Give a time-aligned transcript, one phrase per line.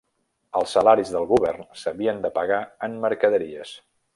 [0.59, 3.79] Els salaris del govern s'havien de pagar en mercaderies.